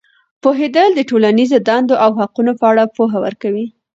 [0.43, 3.65] پوهېدل د ټولنیزې دندو او حقونو په اړه پوهه ورکوي.